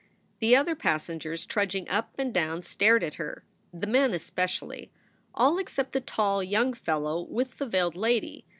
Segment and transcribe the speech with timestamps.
[0.39, 4.89] The other passengers trudging up and down stared at her the men especially
[5.35, 8.43] all except the tall young fellow with the veiled lady.